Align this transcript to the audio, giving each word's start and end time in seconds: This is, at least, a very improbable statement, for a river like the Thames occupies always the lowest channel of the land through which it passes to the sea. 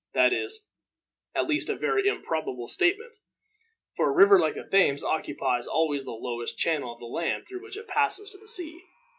This 0.15 0.33
is, 0.53 0.65
at 1.35 1.45
least, 1.45 1.69
a 1.69 1.75
very 1.75 2.07
improbable 2.07 2.65
statement, 2.65 3.13
for 3.95 4.09
a 4.09 4.11
river 4.11 4.39
like 4.39 4.55
the 4.55 4.63
Thames 4.63 5.03
occupies 5.03 5.67
always 5.67 6.05
the 6.05 6.11
lowest 6.11 6.57
channel 6.57 6.91
of 6.93 6.99
the 6.99 7.05
land 7.05 7.45
through 7.47 7.61
which 7.61 7.77
it 7.77 7.87
passes 7.87 8.31
to 8.31 8.39
the 8.39 8.47
sea. 8.47 8.83